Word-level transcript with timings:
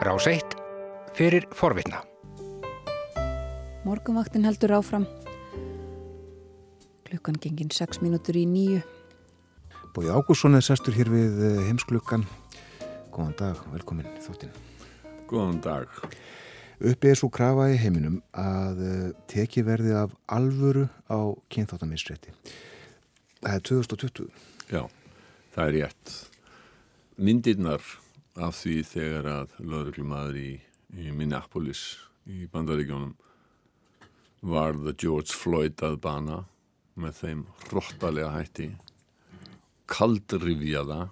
Rás 0.00 0.24
1 0.26 0.40
fyrir 1.12 1.44
forvitna. 1.52 1.98
Morgunvaktin 3.84 4.46
heldur 4.48 4.72
áfram. 4.78 5.04
Klukkan 7.04 7.36
gengin 7.36 7.68
6 7.68 8.00
mínútur 8.00 8.38
í 8.40 8.46
nýju. 8.48 8.80
Bói 9.92 10.08
Ágússon 10.08 10.56
er 10.56 10.64
sestur 10.64 10.96
hér 10.96 11.12
við 11.12 11.44
eh, 11.44 11.60
heimsklukkan. 11.68 12.24
Góðan 13.12 13.36
dag, 13.36 13.60
velkomin 13.74 14.08
þóttin. 14.24 14.56
Góðan 15.28 15.60
dag. 15.68 15.92
Uppi 16.80 17.12
er 17.12 17.20
svo 17.20 17.28
krafa 17.28 17.68
í 17.68 17.76
heiminum 17.76 18.22
að 18.32 18.80
uh, 18.80 19.06
teki 19.28 19.68
verði 19.68 19.98
af 20.00 20.16
alvöru 20.32 20.88
á 21.12 21.28
kynþáttaminsrétti. 21.52 22.32
Það 23.44 23.52
er 23.52 23.66
2020. 23.68 24.44
Já, 24.72 24.86
það 25.52 25.66
er 25.66 25.76
rétt. 25.76 26.20
Myndirnar 27.20 27.84
af 28.38 28.60
því 28.60 28.76
þegar 28.86 29.26
að 29.30 29.56
lögreglumadur 29.58 30.36
í, 30.38 30.50
í 30.94 31.10
Minneapolis 31.10 31.98
í 32.30 32.46
bandaríkjónum 32.52 33.16
var 34.40 34.76
það 34.78 34.96
George 35.02 35.34
Floyd 35.34 35.82
að 35.82 35.98
bana 36.04 36.44
með 37.00 37.16
þeim 37.20 37.42
hróttalega 37.66 38.30
hætti 38.36 38.68
kaldrifjaða 39.90 41.08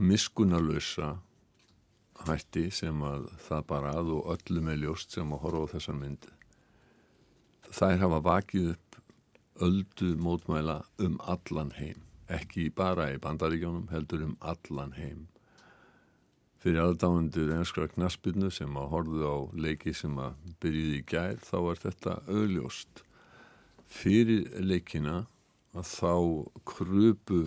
miskunalösa 0.00 1.18
hætti 2.24 2.68
sem 2.72 3.02
að 3.04 3.26
það 3.44 3.66
bara 3.68 3.96
að 4.00 4.12
og 4.16 4.30
öllum 4.34 4.70
er 4.72 4.80
ljóst 4.80 5.16
sem 5.16 5.32
að 5.32 5.42
horfa 5.44 5.66
á 5.68 5.72
þessar 5.74 5.98
mynd. 6.00 6.28
Þær 7.70 7.98
hafa 8.04 8.20
vakið 8.24 8.70
upp 8.74 9.00
öldu 9.60 10.14
mótmæla 10.16 10.78
um 11.04 11.18
allan 11.20 11.74
heim 11.76 12.00
ekki 12.30 12.70
bara 12.72 13.10
í 13.12 13.20
bandaríkjónum 13.20 13.90
heldur 13.92 14.24
um 14.24 14.36
allan 14.40 14.94
heim 14.96 15.26
fyrir 16.60 16.82
aðdáðandur 16.84 17.54
einskra 17.56 17.88
knaspinu 17.88 18.50
sem 18.52 18.76
að 18.76 18.90
horfðu 18.92 19.24
á 19.24 19.36
leiki 19.66 19.94
sem 19.96 20.18
að 20.20 20.36
byrjuði 20.60 20.98
í 20.98 21.06
gær 21.08 21.40
þá 21.44 21.56
var 21.66 21.80
þetta 21.80 22.16
auðljóst 22.28 23.02
fyrir 23.90 24.46
leikina 24.60 25.22
að 25.72 25.86
þá 25.88 26.14
krupu 26.68 27.42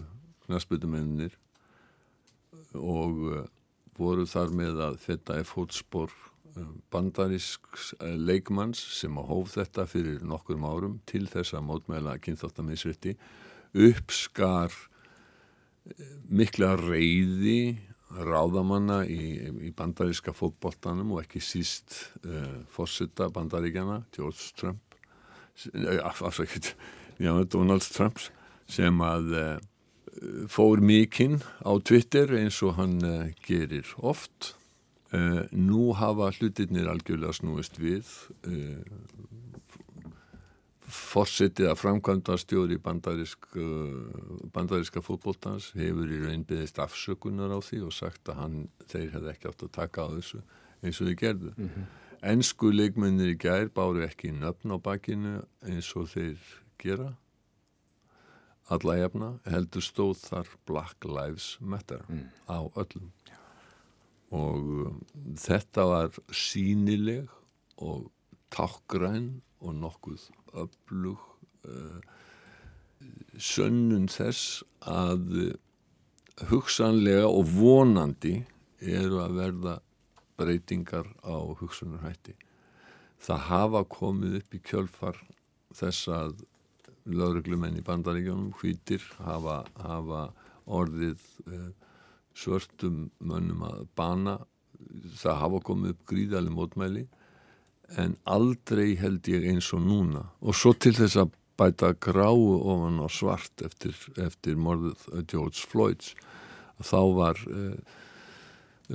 knaspitumennir 0.47 1.35
og 2.73 3.47
voru 3.97 4.25
þar 4.29 4.53
með 4.55 4.81
að 4.87 5.01
þetta 5.05 5.39
er 5.39 5.47
fótspor 5.47 6.13
bandarísk 6.93 7.67
leikmanns 8.01 8.81
sem 8.99 9.15
að 9.17 9.29
hóf 9.29 9.53
þetta 9.55 9.85
fyrir 9.89 10.25
nokkur 10.25 10.59
árum 10.61 10.99
til 11.09 11.25
þess 11.29 11.55
að 11.57 11.65
mótmæla 11.69 12.17
kynþáttamiðsrétti 12.21 13.15
uppskar 13.89 14.73
mikla 16.29 16.75
reyði 16.79 17.79
ráðamanna 18.13 19.03
í, 19.09 19.35
í 19.67 19.71
bandaríska 19.75 20.33
fótboltanum 20.35 21.15
og 21.15 21.23
ekki 21.23 21.41
síst 21.43 21.95
uh, 22.27 22.63
fórsetta 22.73 23.29
bandaríkjana 23.33 24.03
George 24.15 24.53
Trump 24.59 24.97
afsakit, 26.03 26.71
já, 27.21 27.33
Donald 27.45 27.85
Trump 27.93 28.21
sem 28.69 29.01
að 29.05 29.35
uh, 29.37 29.53
fór 30.49 30.81
mikinn 30.81 31.41
á 31.61 31.73
Twitter 31.85 32.31
eins 32.39 32.61
og 32.65 32.77
hann 32.79 32.99
uh, 33.05 33.31
gerir 33.45 33.87
oft. 33.97 34.55
Nú 35.53 35.91
hafa 35.93 36.31
hlutirnir 36.33 36.87
algjörlega 36.89 37.35
snúist 37.37 37.75
við 37.77 38.07
fórsetið 40.91 41.69
að 41.71 41.79
framkvæmda 41.79 42.35
stjóri 42.41 42.77
bandarísk, 42.81 43.47
bandaríska 44.55 45.03
fótbóltans 45.03 45.71
hefur 45.77 46.11
í 46.11 46.19
raun 46.25 46.45
byggðist 46.47 46.79
afsökunar 46.83 47.53
á 47.55 47.59
því 47.63 47.83
og 47.87 47.95
sagt 47.95 48.31
að 48.31 48.39
hann, 48.41 48.57
þeir 48.91 49.09
hefði 49.15 49.31
ekki 49.33 49.51
átt 49.51 49.65
að 49.67 49.73
taka 49.77 50.05
á 50.05 50.07
þessu 50.15 50.41
eins 50.83 50.99
og 50.99 51.09
þið 51.09 51.19
gerðu. 51.21 51.53
Mm 51.55 51.69
-hmm. 51.69 51.91
Ensku 52.33 52.71
leikmennir 52.71 53.33
í 53.33 53.39
gær 53.39 53.67
báru 53.67 54.03
ekki 54.03 54.31
nöfn 54.31 54.75
á 54.75 54.77
bakinu 54.79 55.43
eins 55.61 55.95
og 55.95 56.07
þeir 56.11 56.39
gera. 56.79 57.13
Alla 58.71 58.97
efna 58.97 59.39
heldur 59.45 59.83
stóð 59.83 60.17
þar 60.23 60.47
Black 60.65 61.05
Lives 61.05 61.57
Matter 61.59 62.03
mm. 62.07 62.27
á 62.47 62.59
öllum. 62.79 63.11
Já. 63.27 63.37
Og 64.31 65.01
þetta 65.35 65.83
var 65.85 66.15
sínileg 66.31 67.27
og 67.77 68.07
tákgræn 68.49 69.41
og 69.63 69.75
nokkuð 69.79 70.27
öflug 70.63 71.23
uh, 71.67 71.99
sönnun 73.39 74.07
þess 74.11 74.61
að 74.87 75.55
hugsanlega 76.49 77.27
og 77.27 77.49
vonandi 77.55 78.37
eru 78.83 79.21
að 79.23 79.37
verða 79.39 79.75
breytingar 80.39 81.07
á 81.23 81.35
hugsunarhætti. 81.59 82.35
Það 83.23 83.45
hafa 83.49 83.83
komið 83.91 84.39
upp 84.41 84.55
í 84.55 84.61
kjölfar 84.63 85.19
þess 85.73 86.09
að 86.11 86.41
lauruglumenn 87.05 87.79
í 87.79 87.85
bandaríkjónum 87.85 88.53
hvítir 88.59 89.03
hafa, 89.23 89.63
hafa 89.79 90.25
orðið 90.65 91.23
uh, 91.47 91.69
svörtum 92.33 93.09
mönnum 93.19 93.63
að 93.67 93.85
bana. 93.95 94.37
Það 95.19 95.39
hafa 95.43 95.61
komið 95.69 95.95
upp 95.95 96.07
gríðaleg 96.11 96.55
mótmæli 96.55 97.05
en 97.99 98.17
aldrei 98.23 98.93
held 98.99 99.27
ég 99.29 99.47
eins 99.51 99.71
og 99.75 99.83
núna. 99.85 100.27
Og 100.41 100.57
svo 100.57 100.73
til 100.73 100.95
þess 100.97 101.19
að 101.21 101.33
bæta 101.59 101.93
gráu 102.01 102.57
ofan 102.57 103.01
á 103.01 103.07
svart 103.11 103.65
eftir, 103.65 103.93
eftir 104.17 104.57
morðuð 104.57 105.25
George 105.29 105.67
Floyds 105.69 106.13
þá 106.83 107.01
var 107.15 107.39
uh, 107.47 107.75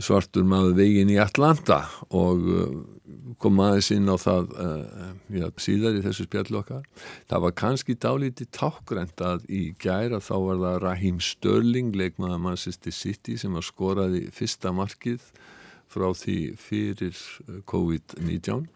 svartur 0.03 0.47
maður 0.47 0.77
veginn 0.79 1.13
í 1.13 1.19
Atlanta 1.23 1.85
og 2.15 2.49
uh, 2.51 2.73
kom 3.41 3.61
aðeins 3.63 3.91
inn 3.95 4.11
á 4.11 4.17
það 4.21 4.51
uh, 4.61 5.05
já, 5.33 5.47
síðar 5.63 5.99
í 5.99 6.03
þessu 6.05 6.27
spjallu 6.27 6.61
okkar. 6.61 6.89
Það 7.31 7.45
var 7.47 7.55
kannski 7.63 7.97
dálítið 7.97 8.51
tákgrænt 8.59 9.23
að 9.25 9.47
í 9.49 9.63
gæra 9.81 10.21
þá 10.21 10.35
var 10.49 10.65
það 10.65 10.81
Raheem 10.85 11.23
Sterling 11.25 11.95
leikmaða 11.97 12.41
Manchester 12.43 12.95
City 12.95 13.39
sem 13.41 13.55
skoraði 13.65 14.27
fyrsta 14.35 14.75
markið 14.75 15.31
frá 15.89 16.11
því 16.13 16.41
fyrir 16.61 17.17
COVID-19 17.71 18.67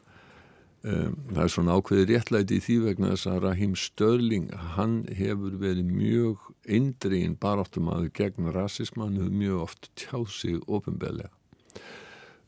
Um, 0.82 1.12
það 1.30 1.44
er 1.44 1.50
svona 1.54 1.74
ákveði 1.78 2.04
réttlæti 2.08 2.56
í 2.58 2.62
því 2.64 2.76
vegna 2.82 3.12
þess 3.12 3.28
að 3.30 3.44
Raheem 3.44 3.74
Störling 3.78 4.48
hann 4.74 4.94
hefur 5.14 5.52
verið 5.60 5.90
mjög 5.94 6.46
eindriðin 6.66 7.36
baráttum 7.38 7.86
að 7.92 8.08
gegn 8.18 8.48
rasism 8.50 9.04
hann 9.04 9.20
hefur 9.20 9.36
mjög 9.44 9.60
oft 9.62 9.84
tjáð 10.00 10.24
sig 10.34 10.56
ofinbeglega 10.66 11.30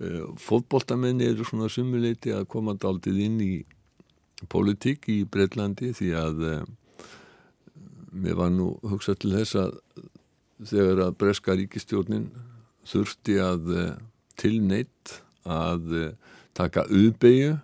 uh, 0.03 0.25
fótboltamenni 0.43 1.29
eru 1.29 1.47
svona 1.47 1.69
sumuleiti 1.71 2.33
að 2.35 2.49
koma 2.51 2.75
daldið 2.75 3.21
inn 3.23 3.37
í 3.45 3.53
politík 4.51 5.07
í 5.15 5.21
Breitlandi 5.31 5.93
því 5.95 6.09
að 6.19 6.43
uh, 6.49 7.85
mér 8.11 8.41
var 8.41 8.51
nú 8.57 8.73
hugsað 8.83 9.21
til 9.23 9.31
þess 9.37 9.61
að 9.63 9.77
þegar 10.73 11.05
að 11.05 11.15
breska 11.23 11.55
ríkistjórnin 11.61 12.27
þurfti 12.91 13.39
að 13.47 13.71
uh, 13.77 13.87
tilneitt 14.43 15.15
að 15.47 15.95
taka 16.59 16.83
auðbegju 16.91 17.55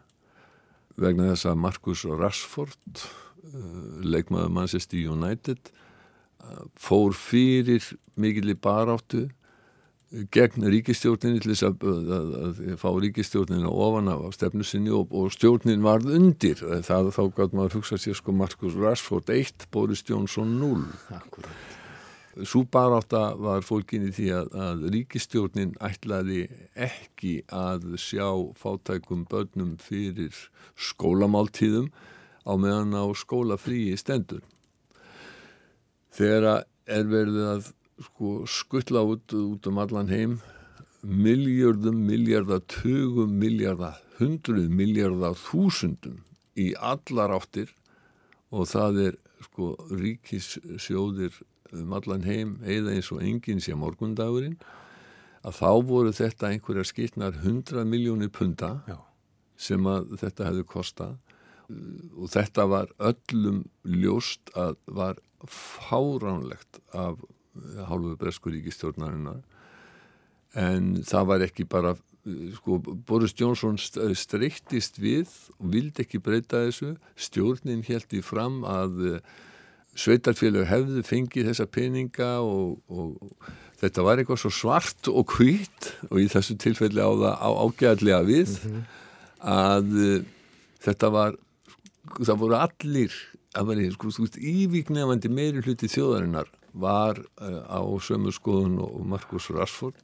vegna 1.01 1.33
þess 1.33 1.49
að 1.51 1.61
Marcus 1.65 2.05
Rashford 2.09 3.03
uh, 3.03 4.01
leikmaður 4.05 4.55
Manchester 4.57 5.01
United 5.01 5.73
uh, 5.73 6.65
fór 6.79 7.17
fyrir 7.17 7.85
mikil 8.21 8.53
í 8.53 8.59
baráttu 8.59 9.29
gegn 10.35 10.67
ríkistjórninni 10.67 11.39
til 11.39 11.53
þess 11.53 11.69
að, 11.69 11.85
að, 11.87 12.31
að 12.43 12.63
fá 12.83 12.89
ríkistjórninni 13.05 13.71
ofan 13.71 14.11
af 14.11 14.25
stefnu 14.35 14.67
sinni 14.67 14.91
og, 14.91 15.13
og 15.15 15.31
stjórnin 15.31 15.87
varð 15.87 16.11
undir. 16.17 16.59
Það 16.59 17.13
þá 17.15 17.23
gæt 17.37 17.55
maður 17.55 17.79
hugsa 17.79 18.01
sér 18.03 18.19
sko 18.19 18.35
Marcus 18.35 18.75
Rashford 18.75 19.31
1, 19.31 19.69
Boris 19.71 20.03
Johnson 20.09 20.59
0 20.59 20.83
Akkurat 21.15 21.79
Svo 22.31 22.63
baráta 22.63 23.35
var 23.35 23.65
fólkin 23.67 24.07
í 24.07 24.13
því 24.15 24.29
að, 24.37 24.53
að 24.55 24.85
ríkistjórnin 24.95 25.73
ætlaði 25.83 26.45
ekki 26.79 27.41
að 27.51 27.97
sjá 27.99 28.29
fátækum 28.61 29.25
börnum 29.31 29.75
fyrir 29.83 30.37
skólamáltíðum 30.79 31.91
á 32.47 32.53
meðan 32.55 32.95
á 32.95 33.05
skólafríi 33.19 33.99
stendur. 33.99 34.45
Þegar 36.15 36.65
er 36.87 37.11
verið 37.11 37.43
að 37.49 37.73
sko, 38.07 38.33
skuttla 38.47 39.03
út, 39.07 39.35
út 39.35 39.67
um 39.67 39.83
allan 39.83 40.11
heim 40.11 40.39
miljardum, 41.03 41.99
miljardar, 42.07 42.63
tögum 42.71 43.35
miljardar, 43.41 43.99
hundruð 44.21 44.71
miljardar, 44.71 45.35
þúsundum 45.35 46.23
í 46.55 46.73
allar 46.77 47.35
áttir 47.41 47.75
og 48.55 48.69
það 48.71 49.03
er 49.09 49.21
sko 49.47 49.73
ríkissjóðir 49.91 51.35
um 51.77 51.93
allan 51.97 52.25
heim 52.27 52.57
eða 52.65 52.95
eins 52.97 53.11
og 53.15 53.23
enginn 53.25 53.63
sé 53.63 53.77
morgundagurinn 53.79 54.59
að 55.47 55.57
þá 55.57 55.71
voru 55.89 56.13
þetta 56.13 56.51
einhverja 56.51 56.85
skipnar 56.89 57.37
100 57.41 57.87
miljónir 57.89 58.33
punta 58.33 58.81
Já. 58.89 58.99
sem 59.57 59.87
að 59.89 60.17
þetta 60.21 60.49
hefði 60.51 60.65
kostað. 60.69 61.17
Og 62.19 62.29
þetta 62.33 62.67
var 62.69 62.91
öllum 62.99 63.63
ljóst 63.87 64.51
að 64.59 64.77
var 64.91 65.21
fáránlegt 65.47 66.81
af 66.93 67.23
hálfu 67.89 68.17
Breskuríkistjórnarinnar 68.21 69.41
en 70.59 70.97
það 71.07 71.29
var 71.31 71.45
ekki 71.47 71.65
bara 71.71 71.95
sko, 72.57 72.81
Boris 73.07 73.35
Johnson 73.39 73.79
streyttist 73.79 74.99
við 75.01 75.31
og 75.59 75.71
vildi 75.73 76.05
ekki 76.05 76.21
breyta 76.23 76.67
þessu. 76.67 76.97
Stjórnin 77.17 77.85
held 77.87 78.13
í 78.13 78.21
fram 78.25 78.61
að 78.69 79.23
sveitarfélög 79.99 80.69
hefðu 80.71 81.03
fengið 81.07 81.51
þessa 81.51 81.67
peninga 81.67 82.31
og, 82.45 82.79
og 82.89 83.51
þetta 83.81 84.05
var 84.07 84.21
eitthvað 84.21 84.43
svo 84.45 84.53
svart 84.55 85.11
og 85.11 85.35
hvít 85.37 85.91
og 86.11 86.21
í 86.23 86.29
þessu 86.31 86.57
tilfelli 86.61 87.03
á 87.03 87.11
það 87.11 87.35
á 87.35 87.49
ágæðlega 87.65 88.21
við 88.29 88.55
mm 88.55 88.71
-hmm. 88.71 88.85
að 89.41 89.93
uh, 89.99 90.23
þetta 90.85 91.11
var 91.17 91.37
það 92.21 92.41
voru 92.43 92.57
allir 92.59 93.13
að 93.59 93.67
vera 93.71 93.91
sko, 93.95 94.27
ívíknefandi 94.39 95.29
meiri 95.29 95.63
hluti 95.65 95.91
þjóðarinnar 95.91 96.51
var 96.73 97.19
uh, 97.19 97.63
á 97.67 97.81
sömu 97.99 98.33
skoðun 98.33 98.79
og 98.85 99.07
Markus 99.07 99.51
Rassford 99.51 99.99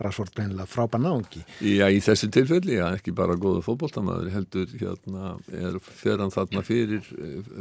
Rashford 0.00 0.32
breynilega 0.36 0.68
frábæð 0.70 1.02
náðungi. 1.04 1.42
Já, 1.66 1.84
í 1.92 2.00
þessu 2.04 2.30
tilfelli, 2.32 2.78
já, 2.78 2.86
ekki 2.96 3.12
bara 3.16 3.36
góða 3.40 3.60
fótbóltamæður, 3.66 4.30
heldur 4.32 4.72
hérna, 4.80 5.34
er 5.52 5.76
feran 5.84 6.32
þarna 6.32 6.64
fyrir, 6.64 7.04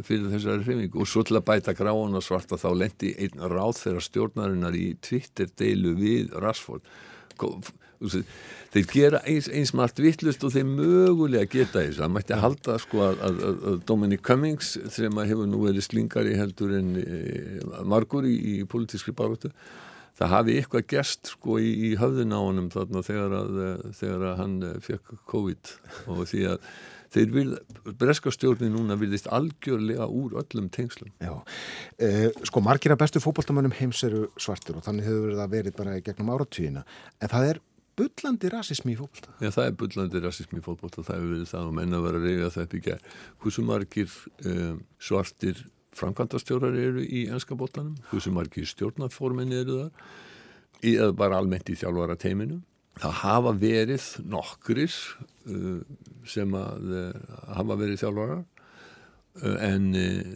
fyrir 0.08 0.30
þessari 0.32 0.64
hreifingu 0.68 1.04
og 1.04 1.10
svo 1.10 1.26
til 1.28 1.40
að 1.40 1.48
bæta 1.52 1.76
gráan 1.76 2.16
og 2.16 2.24
svarta 2.24 2.60
þá 2.60 2.70
lendi 2.80 3.12
einn 3.20 3.44
ráð 3.52 3.84
þeirra 3.84 4.06
stjórnarinnar 4.08 4.80
í 4.80 4.88
Twitter 5.04 5.52
deilu 5.60 5.98
við 6.00 6.32
Rashford. 6.40 6.88
Þeir 8.00 8.86
gera 8.94 9.20
eins, 9.28 9.50
eins 9.52 9.74
margt 9.76 10.00
vittlust 10.00 10.44
og 10.48 10.54
þeir 10.54 10.68
mögulega 10.70 11.50
geta 11.52 11.82
þess 11.82 12.00
að 12.06 12.14
mætti 12.16 12.38
halda 12.40 12.78
sko 12.80 13.02
að, 13.10 13.20
að, 13.28 13.40
að 13.50 13.78
Dominic 13.90 14.24
Cummings 14.24 14.72
sem 14.94 15.20
hefur 15.20 15.50
nú 15.50 15.66
verið 15.66 15.88
slingari 15.88 16.38
heldur 16.40 16.78
en 16.78 16.94
e, 17.02 17.20
margur 17.84 18.28
í, 18.30 18.38
í 18.54 18.56
politískri 18.70 19.16
baróttu 19.18 19.52
það 20.20 20.34
hafi 20.36 20.60
eitthvað 20.60 20.88
gerst 20.94 21.34
sko 21.34 21.58
í, 21.62 21.72
í 21.90 21.90
höfðun 22.00 22.36
á 22.36 22.40
honum 22.40 22.70
þarna 22.74 23.04
þegar 23.08 23.36
að, 23.40 23.60
eh, 23.66 23.90
þegar 24.02 24.26
að 24.30 24.40
hann 24.44 24.56
eh, 24.68 24.80
fekk 24.84 25.14
COVID 25.32 25.74
og 26.12 26.24
því 26.30 26.46
að 26.54 26.72
þeir 27.14 27.32
vil, 27.34 27.48
breska 28.00 28.34
stjórni 28.34 28.70
núna 28.74 28.98
vilist 29.00 29.30
algjörlega 29.34 30.06
úr 30.06 30.36
öllum 30.44 30.70
tengslum. 30.74 31.10
Já, 31.24 31.34
eh, 31.98 32.28
sko 32.46 32.62
margir 32.62 32.94
af 32.94 33.02
bestu 33.02 33.22
fókbaltamönnum 33.24 33.74
heims 33.80 34.04
eru 34.06 34.28
svartur 34.38 34.78
og 34.78 34.86
þannig 34.86 35.10
hefur 35.10 35.40
það 35.40 35.56
verið 35.56 35.78
bara 35.80 35.98
gegnum 36.06 36.32
áratvíðina 36.36 36.86
en 37.20 37.34
það 37.34 37.50
er 37.50 37.64
bullandi 38.00 38.52
rasismi 38.54 38.94
í 38.94 39.00
fókbalta. 39.00 39.34
Já, 39.42 39.50
það 39.56 39.66
er 39.66 39.76
bullandi 39.82 40.22
rasismi 40.24 40.62
í 40.62 40.64
fókbalta, 40.64 41.04
það 41.04 41.18
hefur 41.18 41.34
verið 41.34 41.52
það 41.52 41.68
og 41.72 41.76
menna 41.80 42.04
verið 42.04 42.22
að 42.22 42.28
reyja 42.28 42.54
það 42.54 42.68
upp 42.68 42.78
í 42.78 42.84
gerð. 42.86 43.18
Hversu 43.44 43.66
margir 43.68 44.16
eh, 44.46 44.74
svartir 45.10 45.66
framkvæmdastjórar 45.98 46.76
eru 46.78 47.04
í 47.04 47.26
ennska 47.30 47.58
bóttanum, 47.58 47.98
hversu 48.12 48.34
margir 48.34 48.68
stjórnaformin 48.70 49.54
eru 49.56 49.78
það 49.84 50.92
eða 50.94 51.16
bara 51.18 51.40
almennt 51.42 51.70
í 51.72 51.78
þjálfara 51.80 52.18
teiminu 52.20 52.62
það 53.00 53.16
hafa 53.22 53.54
verið 53.60 54.08
nokkris 54.28 54.98
uh, 55.50 55.80
sem 56.28 56.56
að 56.58 56.94
uh, 56.94 57.38
hafa 57.58 57.78
verið 57.80 58.02
þjálfara 58.04 58.40
uh, 58.40 59.58
en 59.70 59.90
uh, 59.96 60.34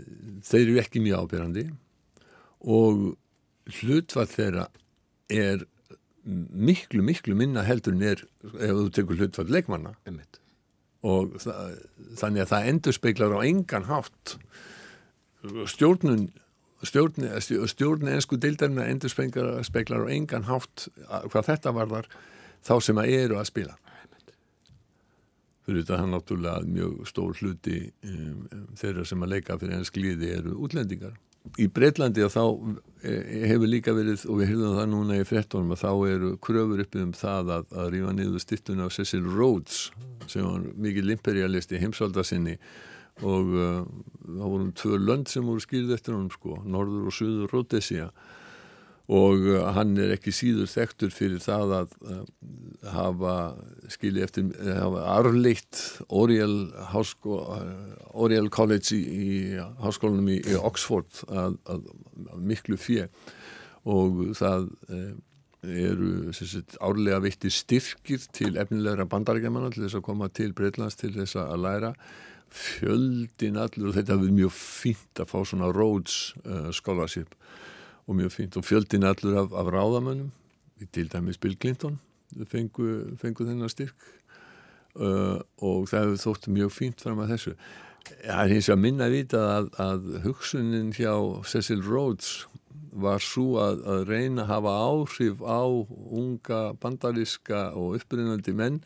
þeir 0.48 0.66
eru 0.66 0.80
ekki 0.84 1.04
mjög 1.04 1.26
ábyrgandi 1.28 1.68
og 2.74 3.06
hlutvað 3.80 4.32
þeirra 4.34 4.68
er 5.34 5.68
miklu 6.24 7.04
miklu 7.04 7.36
minna 7.36 7.64
heldur 7.68 7.96
en 7.96 8.06
er 8.08 8.24
ef 8.24 8.72
þú 8.78 8.88
tekur 8.96 9.20
hlutvað 9.20 9.52
leikmanna. 9.52 9.94
Og 11.04 11.36
það, 11.44 11.74
þannig 12.20 12.46
að 12.46 12.52
það 12.54 12.68
endur 12.72 12.96
speiklar 12.96 13.36
á 13.36 13.40
engan 13.44 13.88
hátt 13.90 14.38
stjórnun 15.70 16.28
stjórn, 16.88 17.28
stjórn 17.68 18.12
ensku 18.12 18.38
deildarinn 18.42 18.82
endur 18.84 19.12
speklar 19.12 20.06
og 20.06 20.12
engan 20.12 20.48
hátt 20.50 20.88
hvað 21.32 21.50
þetta 21.52 21.74
var 21.76 21.92
þar 21.92 22.10
þá 22.64 22.76
sem 22.84 23.02
að 23.02 23.16
eru 23.18 23.40
að 23.40 23.50
spila. 23.52 23.76
Fyrir 25.64 25.84
þetta 25.84 26.00
hann 26.02 26.12
náttúrulega 26.12 26.68
mjög 26.68 27.04
stór 27.08 27.38
hluti 27.40 27.78
um, 28.04 28.48
þeirra 28.80 29.06
sem 29.08 29.22
að 29.24 29.36
leika 29.38 29.56
fyrir 29.60 29.78
ensk 29.78 30.00
liði 30.00 30.34
eru 30.36 30.58
útlendingar. 30.66 31.14
Í 31.60 31.68
Breitlandi 31.72 32.24
þá 32.32 32.44
e, 33.04 33.14
hefur 33.50 33.68
líka 33.68 33.92
verið 33.96 34.22
og 34.32 34.40
við 34.40 34.52
heyrðum 34.52 34.78
það 34.78 34.90
núna 34.92 35.18
í 35.20 35.26
frettónum 35.28 35.76
að 35.76 35.82
þá 35.82 35.90
eru 36.08 36.30
kröfur 36.44 36.84
uppið 36.84 37.04
um 37.04 37.12
það 37.20 37.52
að, 37.58 37.66
að 37.80 37.90
rífa 37.96 38.14
niður 38.16 38.44
stittun 38.44 38.84
af 38.84 38.94
Cecil 38.96 39.24
Rhodes 39.28 39.82
sem 40.32 40.48
var 40.48 40.64
mikið 40.86 41.12
imperialisti 41.18 41.82
heimsvaldasinni 41.84 42.56
og 43.22 43.52
uh, 43.54 43.82
það 44.24 44.48
vorum 44.54 44.72
tvö 44.78 45.00
lönd 45.02 45.30
sem 45.30 45.46
voru 45.46 45.62
skýrið 45.62 45.98
eftir 45.98 46.16
honum 46.16 46.32
sko, 46.34 46.58
Norður 46.66 47.10
og 47.12 47.16
Suður 47.16 47.52
Rhodesia 47.52 48.08
og 49.14 49.44
uh, 49.52 49.68
hann 49.76 49.94
er 50.00 50.16
ekki 50.16 50.34
síður 50.34 50.72
þektur 50.72 51.14
fyrir 51.14 51.44
það 51.44 51.76
að 51.82 51.94
uh, 52.08 52.24
hafa 52.94 53.36
skilið 53.94 54.26
eftir, 54.26 54.50
hafa 54.80 55.04
arleitt 55.18 55.82
Oriel, 56.08 56.72
háskó, 56.94 57.42
Oriel 58.14 58.50
College 58.54 58.98
í, 58.98 59.04
í 59.04 59.68
háskólanum 59.84 60.32
í, 60.34 60.40
í 60.42 60.58
Oxford 60.58 61.26
að, 61.30 61.60
að, 61.70 61.86
að 62.32 62.50
miklu 62.54 62.80
fjö 62.80 63.08
og 63.84 64.26
það 64.40 64.70
eru 65.64 66.34
sagt, 66.36 66.76
árlega 66.84 67.22
vitti 67.24 67.52
styrkir 67.52 68.24
til 68.36 68.58
efnilegra 68.60 69.06
bandarækjamanna 69.08 69.72
til 69.72 69.86
þess 69.86 70.00
að 70.00 70.06
koma 70.08 70.30
til 70.32 70.52
Breitlands 70.56 70.98
til 71.00 71.14
þess 71.16 71.38
að 71.40 71.62
læra 71.64 71.92
fjöldin 72.54 73.60
allur 73.60 73.90
og 73.90 73.98
þetta 73.98 74.16
hefur 74.16 74.34
mjög 74.38 74.56
fínt 74.56 75.22
að 75.22 75.30
fá 75.32 75.38
svona 75.50 75.72
Rhodes 75.74 76.34
uh, 76.46 76.70
scholarship 76.76 77.36
og 78.08 78.18
mjög 78.20 78.34
fínt 78.36 78.58
og 78.60 78.68
fjöldin 78.68 79.08
allur 79.08 79.40
af, 79.44 79.54
af 79.58 79.72
ráðamönnum. 79.74 80.32
Til 80.92 81.08
dæmis 81.08 81.40
Bill 81.40 81.56
Clinton 81.56 82.00
fengu, 82.50 83.16
fengu 83.22 83.46
þennan 83.48 83.72
styrk 83.72 83.96
uh, 85.00 85.40
og 85.64 85.88
það 85.90 86.08
hefur 86.08 86.22
þótt 86.26 86.50
mjög 86.54 86.74
fínt 86.76 87.04
fram 87.04 87.22
að 87.24 87.36
þessu. 87.36 87.56
Það 88.04 88.42
er 88.42 88.52
hins 88.52 88.68
vegar 88.68 88.82
minna 88.84 89.08
að 89.08 89.16
vita 89.16 89.44
að, 89.54 89.70
að 89.80 90.10
hugsunin 90.26 90.92
hjá 90.96 91.14
Cecil 91.48 91.84
Rhodes 91.86 92.44
var 92.94 93.24
svo 93.24 93.58
að, 93.62 93.82
að 93.90 94.04
reyna 94.12 94.44
að 94.44 94.52
hafa 94.52 94.74
áhrif 94.90 95.42
á 95.42 95.64
unga 95.66 96.62
bandaríska 96.82 97.72
og 97.80 97.98
uppbyrjandi 98.00 98.54
menn 98.58 98.82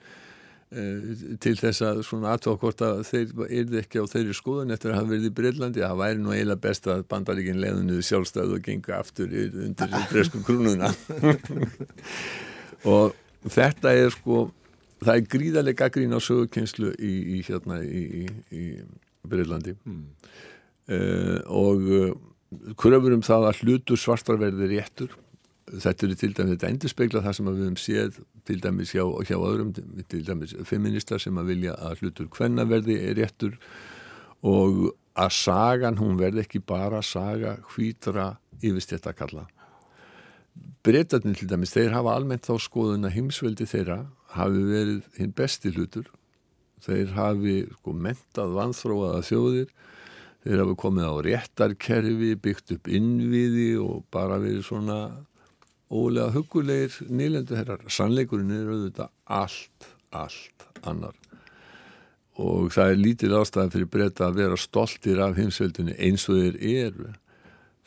til 0.67 1.53
þess 1.55 1.83
að 1.87 2.01
svona 2.03 2.33
aðtók 2.35 2.59
hvort 2.59 2.81
að 2.83 3.05
þeir 3.07 3.29
erði 3.45 3.79
ekki 3.79 4.01
á 4.03 4.05
þeirri 4.11 4.33
skoðun 4.35 4.73
eftir 4.75 4.91
að 4.91 4.97
hafa 4.99 5.11
verið 5.13 5.29
í 5.29 5.35
Breitlandi 5.37 5.83
það 5.85 6.01
væri 6.01 6.19
nú 6.19 6.33
eiginlega 6.33 6.63
best 6.65 6.89
að 6.91 7.05
bandaríkinn 7.13 7.61
leðunuði 7.63 8.07
sjálfstæðu 8.09 8.57
og 8.57 8.65
gengur 8.65 8.97
aftur 8.97 9.31
undir 9.47 9.95
bresku 10.11 10.43
krúnuna. 10.43 10.91
Og 12.91 13.15
þetta 13.47 13.93
er 13.95 14.11
sko 14.13 14.47
það 15.03 15.13
er 15.13 15.29
gríðarlega 15.31 15.89
grín 15.94 16.15
á 16.15 16.19
sögurkynnslu 16.23 16.94
í, 16.97 17.13
í 17.37 17.42
hérna 17.47 17.80
í, 17.85 18.03
í, 18.23 18.25
í 18.51 18.65
Breitlandi 19.27 19.75
mm. 19.77 20.01
uh, 20.92 21.39
og 21.53 21.87
uh, 21.87 22.11
kröfur 22.80 23.15
um 23.18 23.23
það 23.25 23.49
að 23.49 23.63
hlutur 23.63 24.01
svartarverði 24.01 24.71
réttur 24.73 25.15
þetta 25.68 26.07
eru 26.07 26.16
til 26.16 26.31
dæmis, 26.36 26.54
þetta 26.56 26.69
endur 26.71 26.92
speikla 26.92 27.24
það 27.26 27.36
sem 27.38 27.50
við 27.50 27.59
hefum 27.64 27.80
séð 27.81 28.19
til 28.47 28.57
dæmis 28.64 28.94
hjá, 28.95 29.04
hjá 29.28 29.36
öðrum, 29.36 29.74
til 30.07 30.24
dæmis 30.28 30.56
feministar 30.68 31.21
sem 31.21 31.38
að 31.40 31.52
vilja 31.52 31.76
að 31.76 32.04
hlutur 32.04 32.30
hvennaverði 32.38 32.97
er 33.04 33.19
réttur 33.19 33.57
og 34.47 34.94
að 35.18 35.33
sagan 35.33 35.97
hún 36.00 36.19
verði 36.19 36.45
ekki 36.45 36.62
bara 36.64 37.02
saga 37.04 37.57
hvítra 37.74 38.36
yfirst 38.62 38.94
þetta 38.94 39.12
að 39.12 39.19
kalla. 39.21 39.45
Breytarnir 40.86 41.36
til 41.38 41.50
dæmis, 41.52 41.74
þeir 41.76 41.95
hafa 41.97 42.16
almennt 42.16 42.47
þá 42.47 42.56
skoðun 42.64 43.07
að 43.09 43.18
heimsveldi 43.18 43.68
þeirra 43.68 44.06
hafi 44.38 44.64
verið 44.69 45.02
hinn 45.18 45.33
besti 45.36 45.74
hlutur, 45.74 46.07
þeir 46.86 47.12
hafi 47.18 47.57
sko 47.76 47.94
mentað 47.94 48.56
vanþróaða 48.56 49.24
þjóðir, 49.28 49.71
þeir 50.45 50.62
hafi 50.64 50.78
komið 50.80 51.09
á 51.12 51.16
réttarkerfi, 51.28 52.36
byggt 52.40 52.78
upp 52.78 52.88
innviði 52.88 53.71
og 53.83 54.06
bara 54.14 54.40
verið 54.40 54.64
svona 54.69 55.02
ólega 55.91 56.31
hugulegir 56.35 56.97
nýlendu 57.09 57.56
herrar 57.57 57.85
sannleikurinn 57.91 58.51
er 58.51 58.71
auðvitað 58.71 59.11
allt, 59.25 59.89
allt 60.11 60.67
annar. 60.83 61.15
Og 62.37 62.69
það 62.73 62.91
er 62.91 63.01
lítið 63.01 63.37
ástæðan 63.39 63.73
fyrir 63.73 63.91
breyta 63.91 64.27
að 64.27 64.41
vera 64.44 64.57
stoltir 64.61 65.21
af 65.23 65.37
heimsveldinu 65.39 65.95
eins 65.97 66.27
og 66.29 66.41
þeir 66.41 66.57
eru. 66.83 67.13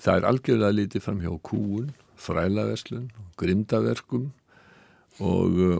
Það 0.00 0.16
er 0.16 0.28
algjörlega 0.30 0.78
lítið 0.78 1.04
fram 1.04 1.20
hjá 1.22 1.32
kúun 1.46 1.90
þrælaverslun, 2.20 3.10
grimdaverkum 3.40 4.30
og 5.20 5.60
uh, 5.60 5.78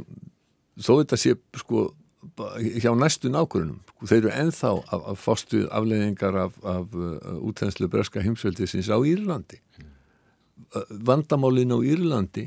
þó 0.80 0.92
þetta 1.00 1.18
sé 1.20 1.34
sko 1.60 1.90
hjá 2.80 2.92
næstu 2.96 3.30
nákvörunum 3.32 3.80
þeir 4.04 4.18
eru 4.18 4.32
enþá 4.42 4.72
að, 4.92 5.04
að 5.12 5.20
fástu 5.20 5.60
afleiðingar 5.72 6.36
af, 6.46 6.58
af 6.64 6.96
uh, 6.96 7.38
útenslu 7.48 7.88
breska 7.92 8.22
heimsveldisins 8.24 8.90
á 8.92 8.96
Írlandi 9.00 9.60
vandamálin 10.90 11.74
á 11.74 11.78
Írlandi 11.82 12.46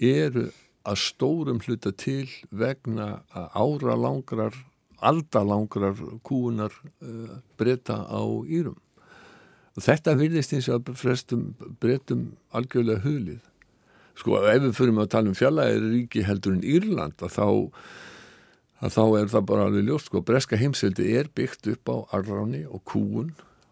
eru 0.00 0.48
að 0.88 1.00
stórum 1.02 1.60
hluta 1.60 1.92
til 1.92 2.28
vegna 2.50 3.20
ára 3.30 3.96
langrar, 4.00 4.54
aldalangrar 5.04 5.98
kúunar 6.24 6.72
uh, 7.04 7.40
breyta 7.60 8.00
á 8.08 8.22
Írum. 8.48 8.78
Þetta 9.80 10.16
virðist 10.18 10.52
eins 10.56 10.68
og 10.72 10.88
frestum 10.98 11.52
breytum 11.80 12.32
algjörlega 12.52 13.04
hulið. 13.04 13.40
sko 14.18 14.36
ef 14.44 14.62
við 14.62 14.74
fyrir 14.76 14.92
með 14.92 15.06
að 15.06 15.12
tala 15.12 15.30
um 15.30 15.36
fjallægir 15.38 15.84
ríki 15.92 16.24
heldur 16.26 16.56
en 16.56 16.64
Írland 16.64 17.22
að 17.22 17.36
þá, 17.36 17.46
að 18.84 18.90
þá 18.96 19.04
er 19.20 19.30
það 19.32 19.46
bara 19.48 19.68
alveg 19.68 19.86
ljóst 19.86 20.10
sko, 20.10 20.20
breska 20.20 20.56
heimseldi 20.60 21.06
er 21.16 21.30
byggt 21.32 21.70
upp 21.72 21.88
á 21.88 21.96
arráni 22.18 22.66
og 22.66 22.82
kúun 22.84 23.30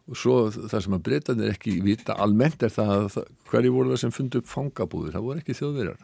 og 0.09 0.17
svo 0.17 0.39
það 0.55 0.81
sem 0.85 0.97
að 0.97 1.05
breytanir 1.09 1.53
ekki 1.53 1.77
vita 1.85 2.17
almennt 2.17 2.63
er 2.65 2.73
það 2.73 2.95
að 2.97 3.19
hverju 3.51 3.75
voru 3.75 3.93
það 3.93 4.03
sem 4.05 4.15
fundi 4.15 4.41
upp 4.41 4.49
fangabúðir, 4.49 5.15
það 5.17 5.27
voru 5.29 5.43
ekki 5.43 5.57
þjóðverjar. 5.59 6.03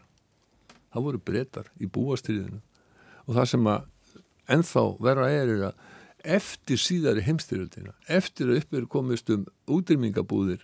Það 0.94 1.06
voru 1.08 1.20
breytar 1.30 1.70
í 1.80 1.88
búastriðinu 1.90 2.61
og 3.25 3.38
það 3.38 3.50
sem 3.54 3.68
að 3.73 3.90
ennþá 4.54 4.84
vera 5.02 5.30
er 5.32 5.54
er 5.54 5.66
að 5.70 5.82
eftir 6.37 6.80
síðari 6.80 7.25
heimstyrjöldina 7.25 7.92
eftir 8.08 8.49
að 8.49 8.62
upp 8.62 8.78
eru 8.78 8.90
komist 8.92 9.30
um 9.32 9.44
útrýmingabúðir 9.70 10.62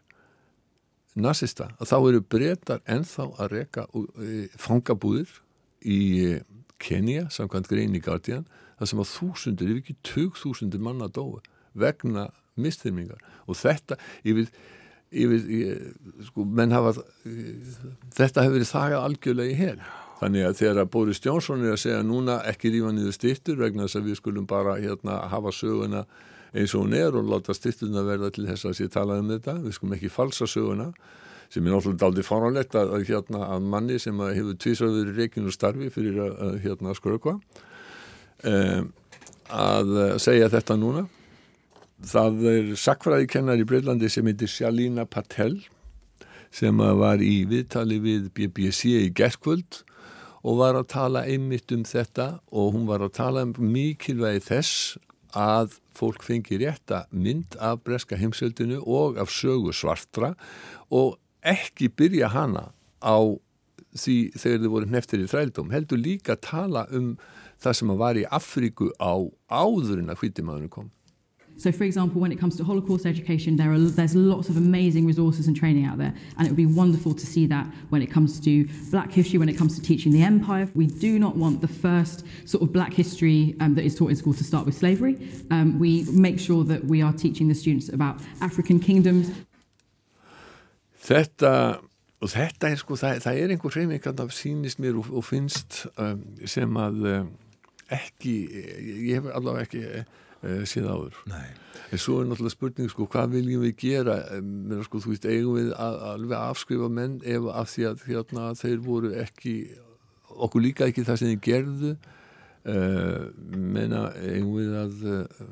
nazista 1.20 1.70
að 1.80 1.90
þá 1.90 1.96
eru 1.98 2.22
breytar 2.34 2.82
ennþá 2.88 3.26
að 3.36 3.52
reka 3.54 3.86
e, 3.90 4.46
fangabúðir 4.60 5.32
í 5.80 6.00
e, 6.28 6.40
Kenya, 6.80 7.26
samkvæmt 7.28 7.68
grein 7.68 7.92
í 7.92 8.00
Guardian, 8.00 8.46
það 8.78 8.88
sem 8.88 9.00
að 9.02 9.10
þúsundur, 9.10 9.72
ef 9.74 9.80
ekki 9.82 9.96
tök 10.06 10.38
þúsundur 10.40 10.80
manna 10.80 11.10
dói 11.12 11.42
vegna 11.76 12.30
mistyrmingar 12.62 13.24
og 13.46 13.58
þetta, 13.58 13.98
yfir, 14.24 14.50
yfir 15.10 15.44
sko, 16.28 16.46
hafa 16.74 16.94
þetta 18.14 18.46
hefur 18.46 18.56
verið 18.58 18.70
þagað 18.70 19.06
algjörlega 19.08 19.54
í 19.54 19.58
hel. 19.58 19.76
Þannig 20.20 20.44
að 20.44 20.58
þegar 20.58 20.90
Boris 20.92 21.22
Johnson 21.24 21.62
er 21.64 21.74
að 21.74 21.80
segja 21.80 22.02
núna 22.04 22.42
ekki 22.48 22.74
rífa 22.74 22.90
niður 22.92 23.16
styrtur 23.16 23.62
vegna 23.62 23.86
þess 23.86 24.00
að 24.00 24.10
við 24.10 24.18
skulum 24.18 24.48
bara 24.48 24.76
hérna 24.76 25.22
hafa 25.32 25.52
söguna 25.56 26.04
eins 26.52 26.74
og 26.74 26.84
hún 26.84 26.96
er 26.98 27.16
og 27.16 27.30
láta 27.30 27.54
styrtuna 27.56 28.02
verða 28.04 28.28
til 28.34 28.44
þess 28.48 28.66
að 28.68 28.76
sé 28.76 28.88
talað 28.92 29.22
um 29.22 29.32
þetta, 29.32 29.56
við 29.64 29.76
skulum 29.76 29.96
ekki 29.96 30.12
falsa 30.12 30.48
söguna 30.50 30.90
sem 31.50 31.66
er 31.66 31.74
náttúrulega 31.74 32.06
aldrei 32.06 32.26
fáránlegt 32.26 32.76
að, 32.78 32.92
að, 32.94 33.06
hérna, 33.08 33.42
að 33.54 33.68
manni 33.72 33.98
sem 34.02 34.20
að 34.22 34.34
hefur 34.38 34.58
tvísarður 34.64 35.14
reikinu 35.16 35.54
starfi 35.54 35.90
fyrir 35.94 36.20
að, 36.26 36.34
að 36.46 36.58
hérna, 36.66 36.94
skrökva 36.98 37.36
um, 38.46 38.92
að 39.50 39.96
segja 40.22 40.50
þetta 40.52 40.76
núna 40.78 41.06
það 42.00 42.46
er 42.48 42.72
sakfræðikennar 42.80 43.60
í 43.60 43.66
Breitlandi 43.68 44.08
sem 44.12 44.26
heitir 44.28 44.48
Sjalína 44.48 45.04
Patel 45.04 45.58
sem 46.50 46.76
var 46.76 47.20
í 47.22 47.44
viðtali 47.48 48.00
við 48.02 48.30
BBC 48.34 48.94
í 49.04 49.10
gerðkvöld 49.14 49.82
og 50.40 50.58
var 50.62 50.78
að 50.78 50.88
tala 50.94 51.26
einmitt 51.28 51.72
um 51.74 51.84
þetta 51.84 52.40
og 52.48 52.72
hún 52.74 52.86
var 52.88 53.04
að 53.04 53.16
tala 53.20 53.44
um 53.44 53.52
mikilvægi 53.60 54.42
þess 54.48 54.96
að 55.36 55.76
fólk 55.94 56.24
fengi 56.24 56.58
rétta 56.62 57.04
mynd 57.12 57.58
af 57.60 57.84
breska 57.84 58.16
heimsöldinu 58.18 58.80
og 58.80 59.20
af 59.20 59.30
sögu 59.30 59.74
svartra 59.76 60.32
og 60.90 61.18
ekki 61.44 61.90
byrja 61.92 62.32
hana 62.32 62.70
á 63.04 63.20
því 63.92 64.16
þegar 64.38 64.64
þið 64.64 64.72
voru 64.72 64.88
neftir 64.90 65.22
í 65.22 65.28
þrældum 65.30 65.70
heldur 65.74 66.00
líka 66.00 66.34
að 66.34 66.46
tala 66.48 66.86
um 66.94 67.12
það 67.60 67.76
sem 67.76 67.92
var 68.00 68.16
í 68.16 68.24
Afríku 68.24 68.88
á 68.96 69.20
áðurinn 69.52 70.10
að 70.10 70.24
hvítimaðurinn 70.24 70.72
kom 70.72 70.90
So, 71.60 71.70
for 71.70 71.84
example, 71.84 72.22
when 72.22 72.32
it 72.32 72.38
comes 72.38 72.56
to 72.56 72.64
Holocaust 72.64 73.04
education, 73.04 73.56
there 73.56 73.70
are, 73.70 73.78
there's 73.78 74.16
lots 74.16 74.48
of 74.48 74.56
amazing 74.56 75.04
resources 75.04 75.46
and 75.46 75.54
training 75.54 75.84
out 75.84 75.98
there, 75.98 76.14
and 76.38 76.46
it 76.46 76.50
would 76.50 76.56
be 76.56 76.64
wonderful 76.64 77.12
to 77.12 77.26
see 77.26 77.44
that 77.48 77.66
when 77.90 78.00
it 78.00 78.10
comes 78.10 78.40
to 78.40 78.66
black 78.90 79.12
history, 79.12 79.38
when 79.38 79.50
it 79.50 79.58
comes 79.58 79.74
to 79.78 79.82
teaching 79.82 80.10
the 80.10 80.22
empire. 80.22 80.70
We 80.74 80.86
do 80.86 81.18
not 81.18 81.36
want 81.36 81.60
the 81.60 81.68
first 81.68 82.24
sort 82.46 82.62
of 82.62 82.72
black 82.72 82.94
history 82.94 83.56
um, 83.60 83.74
that 83.74 83.84
is 83.84 83.94
taught 83.94 84.08
in 84.08 84.16
school 84.16 84.32
to 84.32 84.42
start 84.42 84.64
with 84.64 84.74
slavery. 84.74 85.18
Um, 85.50 85.78
we 85.78 86.04
make 86.04 86.40
sure 86.40 86.64
that 86.64 86.86
we 86.86 87.02
are 87.02 87.12
teaching 87.12 87.48
the 87.48 87.54
students 87.54 87.90
about 87.90 88.22
African 88.40 88.80
kingdoms. 88.80 89.30
Þetta, 91.04 91.52
og 92.24 92.32
þetta 92.32 92.70
er 92.70 92.80
sko, 92.80 92.96
það, 92.96 93.20
það 93.26 93.42
er 93.42 93.52
einhver 93.52 93.76
hreyfing 93.76 94.08
að 94.08 94.18
það 94.22 94.32
sýnist 94.38 94.80
mér 94.80 94.96
og, 94.96 95.12
og 95.12 95.28
finnst 95.28 95.82
um, 96.00 96.24
sem 96.48 96.80
að 96.80 97.06
um, 97.12 97.30
ekki, 97.92 98.34
ég 99.10 99.20
hef 99.20 99.28
allavega 99.36 99.68
ekki 99.68 99.84
uh, 100.44 100.62
síð 100.68 100.88
áður. 100.90 101.18
Nei. 101.30 101.48
en 101.90 101.98
svo 101.98 102.20
er 102.20 102.28
náttúrulega 102.30 102.54
spurning 102.54 102.90
sko, 102.92 103.06
hvað 103.10 103.32
viljum 103.34 103.64
við 103.66 103.74
gera? 103.80 104.16
Menna, 104.40 104.84
sko, 104.86 105.00
þú 105.02 105.14
veist, 105.14 105.26
eigum 105.26 105.56
við 105.58 105.72
að, 105.74 105.96
alveg 106.12 106.36
að 106.38 106.52
afskrifa 106.54 106.90
menn 107.00 107.16
ef 107.26 107.48
af 107.50 107.72
því 107.72 107.86
að 107.88 108.04
hérna, 108.06 108.50
þeir 108.60 108.78
voru 108.84 109.10
ekki 109.24 109.54
okkur 110.30 110.64
líka 110.64 110.86
ekki 110.86 111.06
það 111.08 111.20
sem 111.20 111.32
þeir 111.32 111.42
gerðu? 111.48 111.96
Uh, 112.60 113.30
menna, 113.56 114.10
eigum 114.20 114.52
við 114.58 114.76
að 114.76 115.04
uh, 115.08 115.48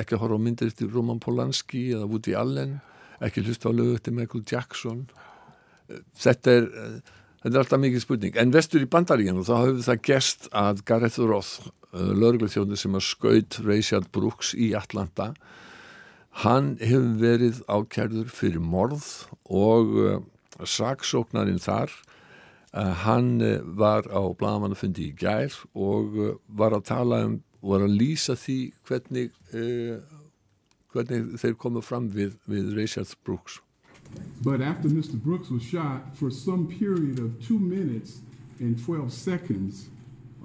ekki 0.00 0.16
að 0.16 0.24
horfa 0.24 0.38
á 0.38 0.44
myndir 0.46 0.70
eftir 0.70 0.90
Roman 0.94 1.20
Polanski 1.22 1.88
eða 1.96 2.08
Woody 2.10 2.34
Allen 2.38 2.78
ekki 3.24 3.42
hlusta 3.44 3.70
á 3.70 3.72
lögu 3.74 3.98
eftir 3.98 4.14
Michael 4.14 4.44
Jackson? 4.46 5.04
Þetta 6.18 6.54
er 6.54 6.68
þetta 7.44 7.52
er 7.52 7.60
alltaf 7.60 7.80
mikið 7.82 8.02
spurning, 8.02 8.36
en 8.40 8.52
vestur 8.54 8.84
í 8.84 8.88
bandaríkjanu 8.90 9.44
þá 9.44 9.54
hefur 9.58 9.82
það 9.84 10.04
gerst 10.08 10.46
að 10.56 10.80
Gareth 10.88 11.20
Roth 11.20 11.68
lögreglufjóðin 11.94 12.80
sem 12.80 12.96
að 12.96 13.06
skaut 13.06 13.58
Rayshard 13.64 14.10
Brooks 14.14 14.54
í 14.54 14.72
Atlanta 14.78 15.32
hann 16.42 16.74
hefur 16.82 17.14
verið 17.20 17.60
ákjærður 17.70 18.32
fyrir 18.34 18.62
morð 18.62 19.06
og 19.46 19.94
uh, 20.02 20.16
saksóknarinn 20.58 21.62
þar 21.62 21.92
uh, 22.74 22.90
hann 23.04 23.36
uh, 23.38 23.60
var 23.62 24.08
á 24.10 24.22
blagamannafundi 24.34 25.10
í 25.12 25.16
gær 25.18 25.54
og 25.74 26.18
var 26.48 26.74
að 26.74 26.88
tala 26.90 27.24
um, 27.28 27.38
var 27.64 27.84
að 27.86 27.94
lýsa 27.96 28.34
því 28.36 28.58
hvernig 28.84 29.30
hvernig 30.92 31.38
þeir 31.40 31.54
komu 31.56 31.80
fram 31.80 32.10
við, 32.12 32.34
við 32.44 32.74
Rayshard 32.76 33.14
Brooks 33.24 33.62
But 34.44 34.60
after 34.60 34.88
Mr. 34.88 35.16
Brooks 35.16 35.50
was 35.50 35.62
shot, 35.62 36.14
for 36.14 36.30
some 36.30 36.68
period 36.68 37.18
of 37.18 37.42
two 37.44 37.58
minutes 37.58 38.20
and 38.60 38.78
12 38.78 39.12
seconds, 39.12 39.88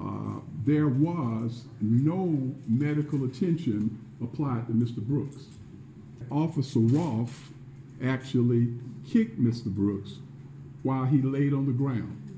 uh, 0.01 0.39
there 0.65 0.87
was 0.87 1.65
no 1.81 2.53
medical 2.67 3.25
attention 3.25 3.99
applied 4.21 4.67
to 4.67 4.73
Mr. 4.73 4.99
Brooks. 4.99 5.47
Officer 6.31 6.79
Roth 6.79 7.51
actually 8.03 8.73
kicked 9.09 9.39
Mr. 9.41 9.67
Brooks 9.67 10.19
while 10.83 11.05
he 11.05 11.21
laid 11.21 11.53
on 11.53 11.65
the 11.65 11.73
ground, 11.73 12.31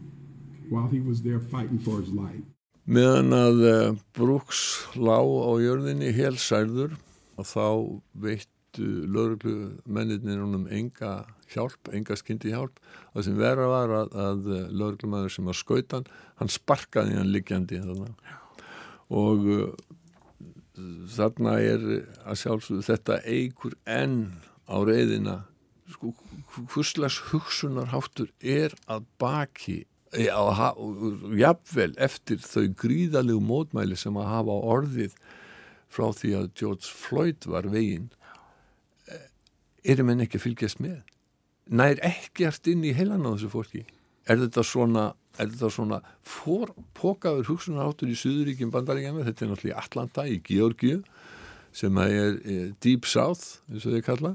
while 0.69 0.87
he 0.87 0.99
was 0.99 1.21
there 1.21 1.39
fighting 1.39 1.79
for 1.79 1.99
his 1.99 2.09
life. 2.09 2.45
Meðan 2.87 3.29
að 3.31 3.59
uh, 3.61 3.93
Brooks 4.17 4.87
lá 4.97 5.21
á 5.21 5.51
jörðinni 5.61 6.09
helsærður 6.17 6.97
þá 7.37 8.01
veittu 8.71 9.05
lögreglu 9.07 9.81
menninir 9.85 10.39
húnum 10.39 10.67
enga 10.69 11.25
hjálp, 11.51 11.91
enga 11.91 12.15
skyndi 12.15 12.51
hjálp. 12.51 12.79
Það 13.13 13.25
sem 13.25 13.37
vera 13.37 13.67
var 13.67 13.89
að, 13.89 14.15
að 14.15 14.45
lögreglumæður 14.71 15.29
sem 15.29 15.45
var 15.45 15.53
skautan, 15.55 16.05
hann 16.39 16.49
sparkaði 16.49 17.17
hann 17.17 17.31
liggjandi 17.31 17.81
og 19.11 19.47
uh, 19.51 19.73
þarna 21.11 21.59
er 21.59 21.81
að 22.23 22.37
sjálfsögðu 22.39 22.85
þetta 22.87 23.19
eigur 23.27 23.75
enn 23.85 24.39
á 24.71 24.79
reyðina 24.79 25.43
sko, 25.91 26.13
hvurslags 26.71 27.19
hugsunarháttur 27.31 28.31
er 28.39 28.71
að 28.87 29.03
baki 29.19 29.83
jafnvel 30.15 31.91
eftir 31.99 32.39
þau 32.39 32.71
gríðalegu 32.79 33.43
mótmæli 33.43 33.99
sem 33.99 34.15
að 34.15 34.31
hafa 34.31 34.55
orðið 34.71 35.13
frá 35.91 36.07
því 36.15 36.33
að 36.39 36.49
George 36.55 36.87
Floyd 36.87 37.47
var 37.51 37.67
veginn 37.71 38.09
erum 39.83 40.11
henn 40.11 40.23
ekki 40.25 40.39
að 40.39 40.45
fylgjast 40.45 40.81
með? 40.83 41.01
Nær 41.71 42.01
ekkert 42.05 42.67
inn 42.71 42.85
í 42.85 42.93
heilan 42.97 43.25
á 43.25 43.31
þessu 43.33 43.51
fólki? 43.51 43.83
Er 44.29 44.41
þetta 44.41 44.63
svona, 44.67 45.05
er 45.39 45.49
þetta 45.51 45.71
svona 45.73 46.01
pókaður 46.97 47.49
hugsunarháttur 47.49 48.11
í 48.11 48.17
Suðuríkjum 48.19 48.73
bandaríkjana, 48.73 49.25
þetta 49.27 49.45
er 49.45 49.51
náttúrulega 49.51 49.83
Atlanta 49.83 50.25
í 50.29 50.39
Georgiu 50.45 51.01
sem 51.75 51.97
er, 52.03 52.37
er 52.43 52.71
Deep 52.83 53.07
South, 53.07 53.61
eins 53.71 53.87
og 53.87 53.95
þau 53.95 54.05
kalla 54.05 54.33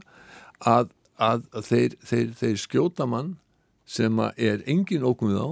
að, 0.64 0.92
að, 1.20 1.44
að 1.52 1.68
þeir, 1.70 1.96
þeir, 2.00 2.30
þeir 2.40 2.60
skjóta 2.62 3.06
mann 3.10 3.34
sem 3.86 4.22
er 4.36 4.64
engin 4.66 5.04
ókumið 5.06 5.38
á 5.38 5.48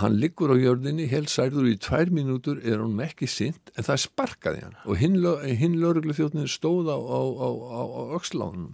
hann 0.00 0.16
liggur 0.16 0.54
á 0.54 0.56
jörðinni 0.56 1.04
helsærður 1.10 1.68
í 1.68 1.74
tvær 1.76 2.12
mínútur 2.14 2.62
er 2.64 2.80
hann 2.80 3.00
ekki 3.04 3.28
sint 3.28 3.72
en 3.76 3.84
það 3.84 4.04
sparkaði 4.06 4.62
hann. 4.64 4.78
Og 4.88 4.96
hinn, 4.96 5.18
þjóttnin 5.20 6.48
stóð 6.48 6.88
á, 6.88 6.96
á, 6.96 7.20
á, 7.20 7.48
á 7.52 7.82
ökslánum 8.16 8.72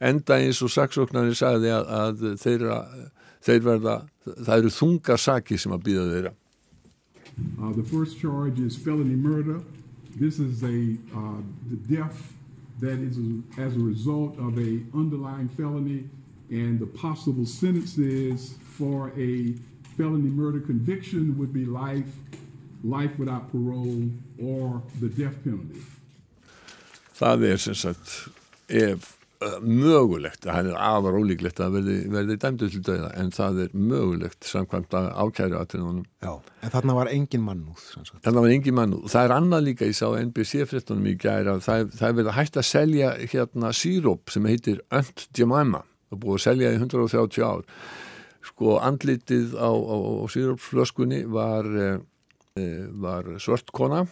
enda 0.00 0.38
eins 0.38 0.62
og 0.62 0.72
saksóknarnir 0.74 1.38
sagði 1.38 1.72
að, 1.74 1.88
að 2.00 2.26
þeirra, 2.42 2.78
þeir 3.44 3.64
verða 3.66 3.96
það 4.34 4.54
eru 4.56 4.74
þunga 4.74 5.18
saki 5.18 5.58
sem 5.58 5.74
að 5.74 5.84
býða 5.88 6.06
þeirra. 6.12 6.34
Uh, 7.58 7.72
The 7.72 7.84
first 7.84 8.18
charge 8.18 8.58
is 8.58 8.76
felony 8.76 9.14
murder. 9.14 9.60
This 10.18 10.38
is 10.38 10.62
a 10.62 10.96
uh, 11.14 11.40
death 11.86 12.34
that 12.80 12.98
is 12.98 13.18
as 13.58 13.76
a 13.76 13.80
result 13.80 14.38
of 14.38 14.58
a 14.58 14.82
underlying 14.94 15.48
felony 15.48 16.08
and 16.50 16.80
the 16.80 16.86
possible 16.86 17.46
sentences 17.46 18.54
for 18.62 19.12
a 19.16 19.54
felony 19.98 20.30
murder 20.30 20.60
conviction 20.60 21.36
would 21.38 21.52
be 21.52 21.64
life, 21.66 22.12
life 22.84 23.18
without 23.18 23.50
parole 23.50 24.08
or 24.40 24.82
the 25.00 25.10
death 25.20 25.36
penalty. 25.44 25.82
Það 27.18 27.48
er 27.50 27.56
sem 27.58 27.74
sagt 27.74 28.12
ef 28.70 29.08
uh, 29.42 29.58
mögulegt, 29.64 30.44
það 30.46 30.70
er 30.70 30.78
afar 30.78 31.18
ólíklegt 31.18 31.58
að 31.64 31.80
verði, 31.80 31.96
verði 32.14 32.36
dæmdu 32.44 32.68
til 32.70 32.82
döða 32.86 33.10
en 33.18 33.32
það 33.34 33.62
er 33.64 33.74
mögulegt 33.74 34.46
samkvæmt 34.46 34.94
að 34.94 35.08
ákæru 35.24 35.58
aðtriðunum. 35.58 36.06
Já, 36.22 36.32
en 36.62 36.74
þarna 36.76 36.96
var 37.00 37.10
engin 37.10 37.44
mannúð. 37.48 37.84
Þarna 38.22 38.44
var 38.46 38.54
engin 38.54 38.78
mannúð. 38.78 39.06
Það 39.10 39.26
er 39.26 39.36
annað 39.40 39.66
líka, 39.66 39.90
ég 39.90 39.98
sá 39.98 40.06
NBC-frettunum 40.22 41.10
í 41.10 41.16
gæra, 41.18 41.58
það, 41.64 41.90
það 41.98 42.10
er 42.10 42.18
verið 42.20 42.32
að 42.32 42.38
hægt 42.38 42.60
að 42.62 42.68
selja 42.70 43.14
hérna 43.24 43.74
síróp 43.82 44.34
sem 44.34 44.50
heitir 44.50 44.84
Önt 44.94 45.26
Jemima, 45.34 45.82
það 46.06 46.20
er 46.20 46.22
búið 46.22 46.38
að 46.38 46.46
selja 46.46 46.70
í 46.70 46.82
130 46.84 47.48
ár. 47.50 47.66
Sko 48.46 48.78
andlitið 48.82 49.56
á, 49.58 49.70
á, 49.70 49.96
á 49.98 50.24
sírópsflöskunni 50.30 51.24
var, 51.28 51.66
e, 51.66 52.68
var 52.94 53.34
svartkona 53.42 54.06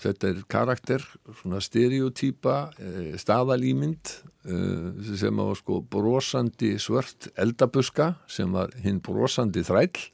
þetta 0.00 0.30
er 0.30 0.42
karakter, 0.50 1.04
svona 1.40 1.60
stereotýpa 1.62 2.56
eh, 2.78 3.16
staðalýmynd 3.20 4.12
eh, 4.48 5.08
sem 5.18 5.40
var 5.40 5.58
sko 5.58 5.80
brosandi 5.82 6.74
svört 6.80 7.30
eldabuska 7.38 8.12
sem 8.30 8.54
var 8.54 8.72
hinn 8.84 9.02
brosandi 9.04 9.64
þræll. 9.66 10.08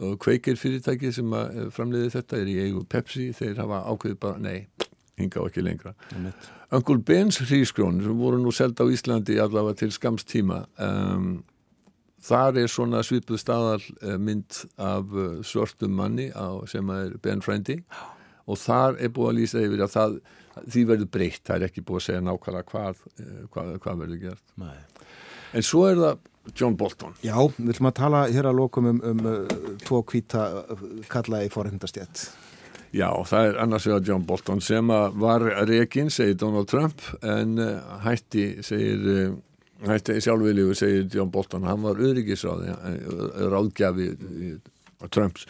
Og 0.00 0.14
kveikir 0.22 0.56
fyrirtæki 0.56 1.10
sem 1.12 1.34
framleiði 1.74 2.14
þetta 2.14 2.38
er 2.40 2.48
í 2.48 2.54
eigu 2.62 2.86
Pepsi, 2.88 3.26
þeir 3.36 3.58
hafa 3.60 3.82
ákveðið 3.84 4.20
bara, 4.22 4.38
nei, 4.40 4.86
hinga 5.20 5.42
á 5.44 5.44
ekki 5.44 5.64
lengra. 5.66 5.92
Uncle 6.72 7.02
Ben's 7.04 7.36
hrískrón 7.42 8.00
sem 8.00 8.16
voru 8.16 8.38
nú 8.40 8.54
seld 8.56 8.80
á 8.80 8.88
Íslandi 8.88 9.36
allavega 9.42 9.82
til 9.82 9.92
skamstíma 9.92 10.62
um, 10.80 11.42
þar 12.24 12.62
er 12.62 12.70
svona 12.70 13.02
svipuð 13.06 13.40
staðal 13.40 13.82
mynd 14.20 14.62
af 14.80 15.12
svörtum 15.46 15.94
manni 15.96 16.30
á, 16.36 16.60
sem 16.68 16.90
er 16.92 17.14
Ben 17.22 17.40
Friendly 17.44 17.80
og 18.50 18.58
þar 18.58 18.98
er 18.98 19.12
búið 19.14 19.30
að 19.30 19.38
lýsa 19.38 19.62
yfir 19.64 19.84
að 19.84 19.94
það, 19.94 20.18
því 20.66 20.84
verður 20.90 21.10
breytt, 21.16 21.42
það 21.46 21.56
er 21.56 21.68
ekki 21.68 21.84
búið 21.86 22.00
að 22.00 22.06
segja 22.08 22.24
nákvæmlega 22.26 22.70
hvað, 22.72 23.04
eh, 23.22 23.38
hvað, 23.54 23.72
hvað 23.84 24.02
verður 24.04 24.22
gert. 24.26 24.44
Nei. 24.60 24.76
En 25.56 25.66
svo 25.66 25.86
er 25.88 25.98
það 26.00 26.28
John 26.56 26.76
Bolton. 26.78 27.16
Já, 27.22 27.36
við 27.58 27.74
ætlum 27.74 27.90
að 27.90 27.98
tala 28.00 28.22
hér 28.32 28.48
að 28.50 28.58
lokum 28.58 28.88
um, 28.90 29.02
um 29.06 29.26
uh, 29.28 29.58
tvo 29.84 30.00
kvíta 30.08 30.46
kalla 31.10 31.42
í 31.44 31.50
forhendastjætt. 31.52 32.24
Já, 32.96 33.06
það 33.28 33.50
er 33.50 33.58
annars 33.62 33.86
vegar 33.86 34.06
John 34.08 34.24
Bolton 34.26 34.62
sem 34.64 34.88
var 34.90 35.44
rekin, 35.68 36.10
segir 36.10 36.38
Donald 36.40 36.70
Trump, 36.70 37.04
en 37.22 37.54
uh, 37.60 38.00
hætti, 38.02 38.64
segir, 38.66 39.36
uh, 39.80 39.90
hætti 39.90 40.20
sjálfviljúi, 40.20 40.76
segir 40.78 41.08
John 41.12 41.32
Bolton, 41.32 41.68
hann 41.68 41.84
var 41.84 42.00
öryggisráði, 42.00 42.74
ráðgjafi 43.50 44.12
Trumps 45.08 45.46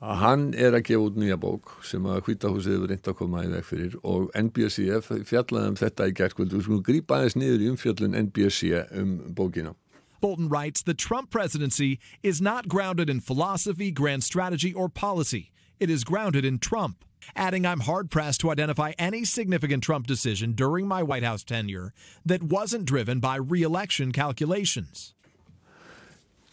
að 0.00 0.16
hann 0.22 0.44
er 0.56 0.72
að 0.76 0.86
gefa 0.88 1.08
út 1.10 1.18
nýja 1.20 1.36
bók 1.40 1.74
sem 1.84 2.04
að 2.08 2.22
hvítahúsið 2.24 2.76
hefur 2.76 2.92
reynd 2.92 3.10
að 3.10 3.16
koma 3.18 3.42
í 3.44 3.50
veg 3.52 3.66
fyrir 3.68 3.96
og 4.00 4.30
NBSC 4.32 4.86
fjallaði 5.28 5.72
um 5.72 5.76
þetta 5.76 6.08
í 6.08 6.14
gerðkvöldu 6.16 6.56
og 6.56 6.64
skulum 6.64 6.84
grípa 6.86 7.18
aðeins 7.18 7.36
niður 7.36 7.64
í 7.66 7.68
umfjallun 7.74 8.16
NBSC 8.16 8.80
um 8.96 9.12
bókina. 9.36 9.74
Bolton 10.20 10.48
writes 10.48 10.82
the 10.82 10.94
Trump 10.94 11.30
presidency 11.30 11.98
is 12.22 12.40
not 12.40 12.68
grounded 12.68 13.08
in 13.08 13.20
philosophy, 13.20 13.90
grand 13.90 14.24
strategy, 14.24 14.72
or 14.72 14.88
policy. 14.88 15.50
It 15.78 15.88
is 15.88 16.04
grounded 16.04 16.44
in 16.44 16.58
Trump. 16.58 17.04
Adding, 17.36 17.66
I'm 17.66 17.80
hard 17.80 18.10
pressed 18.10 18.40
to 18.40 18.50
identify 18.50 18.92
any 18.98 19.24
significant 19.24 19.82
Trump 19.82 20.06
decision 20.06 20.52
during 20.52 20.86
my 20.86 21.02
White 21.02 21.24
House 21.24 21.44
tenure 21.44 21.92
that 22.24 22.42
wasn't 22.42 22.84
driven 22.84 23.20
by 23.20 23.36
re 23.36 23.62
election 23.62 24.12
calculations. 24.12 25.14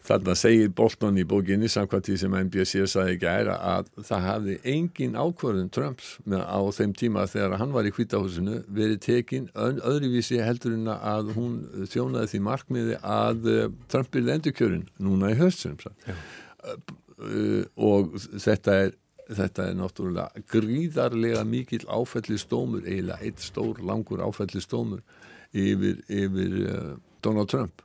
Þarna 0.07 0.37
segir 0.39 0.69
Bolton 0.71 1.17
í 1.19 1.25
bókinni 1.27 1.67
samkvæmt 1.67 2.07
því 2.07 2.13
sem 2.21 2.35
NBC 2.39 2.85
sagði 2.87 3.17
gæra 3.19 3.57
að 3.73 3.89
það 4.07 4.21
hafði 4.23 4.53
engin 4.71 5.17
ákvörðun 5.19 5.71
Trumps 5.75 6.13
með 6.23 6.45
á 6.47 6.59
þeim 6.77 6.93
tíma 7.01 7.25
þegar 7.27 7.57
hann 7.59 7.73
var 7.75 7.89
í 7.89 7.91
hvítahúsinu 7.95 8.61
verið 8.77 9.01
tekin 9.03 9.49
öðruvísi 9.57 10.39
heldur 10.39 10.77
en 10.77 10.87
að 10.93 11.33
hún 11.35 11.57
þjónaði 11.91 12.31
því 12.31 12.41
markmiði 12.47 13.01
að 13.03 13.49
eh, 13.51 13.67
Trump 13.91 14.13
byrði 14.15 14.35
endurkjörin 14.37 14.87
núna 15.03 15.33
í 15.33 15.39
höstunum 15.41 15.83
uh, 15.83 16.79
og 17.75 18.15
þetta 18.39 18.79
er 18.85 18.95
þetta 19.27 19.69
er 19.69 19.79
náttúrulega 19.79 20.43
gríðarlega 20.51 21.43
mikill 21.47 21.83
áfællistómur 21.87 22.85
eiginlega 22.87 23.19
eitt 23.25 23.43
stór 23.43 23.81
langur 23.83 24.23
áfællistómur 24.23 25.01
yfir, 25.53 25.99
yfir 26.07 26.55
uh, 26.67 26.93
Donald 27.23 27.51
Trump. 27.51 27.83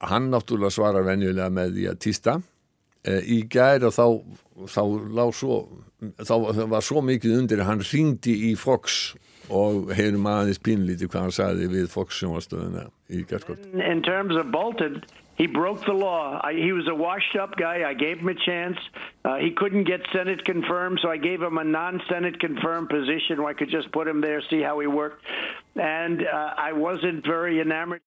Hann 0.00 0.30
náttúrulega 0.32 0.72
svarar 0.72 1.04
venjulega 1.04 1.50
með 1.52 1.76
því 1.76 1.88
að 1.90 2.00
týsta 2.00 2.38
e, 3.04 3.18
í 3.20 3.42
gæri 3.52 3.84
og 3.88 3.92
þá 3.92 4.06
þá, 4.68 4.82
svo, 5.36 5.58
þá 6.24 6.34
var 6.70 6.84
svo 6.84 7.02
mikið 7.04 7.36
undir 7.38 7.64
hann 7.68 7.84
ringdi 7.84 8.36
í 8.50 8.54
Fox 8.58 9.14
og 9.50 9.90
heyrum 9.96 10.28
aðeins 10.30 10.60
pínlítið 10.62 11.10
hvað 11.10 11.26
hann 11.26 11.36
sagði 11.36 11.70
við 11.72 11.88
Fox 11.92 12.20
sjónastöðuna 12.20 12.86
í 13.10 13.24
gæskvöld 13.28 13.66
In 13.74 14.02
terms 14.06 14.36
of 14.38 14.50
Bolton 14.52 15.00
He 15.40 15.46
broke 15.46 15.82
the 15.86 15.94
law. 15.94 16.38
I, 16.44 16.52
he 16.52 16.72
was 16.72 16.86
a 16.86 16.94
washed 16.94 17.34
up 17.34 17.56
guy. 17.56 17.88
I 17.88 17.94
gave 17.94 18.18
him 18.18 18.28
a 18.28 18.34
chance. 18.34 18.76
Uh, 19.24 19.36
he 19.36 19.52
couldn't 19.52 19.84
get 19.84 20.00
Senate 20.12 20.44
confirmed, 20.44 20.98
so 21.02 21.08
I 21.08 21.16
gave 21.16 21.40
him 21.40 21.56
a 21.56 21.64
non 21.64 22.02
Senate 22.10 22.38
confirmed 22.38 22.90
position 22.90 23.38
where 23.38 23.48
I 23.48 23.54
could 23.54 23.70
just 23.70 23.90
put 23.90 24.06
him 24.06 24.20
there, 24.20 24.42
see 24.50 24.60
how 24.60 24.78
he 24.80 24.86
worked. 24.86 25.24
And 25.76 26.20
uh, 26.20 26.54
I 26.68 26.72
wasn't 26.74 27.24
very 27.24 27.58
enamored. 27.58 28.02